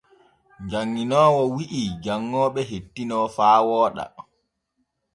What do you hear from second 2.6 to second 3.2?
hettino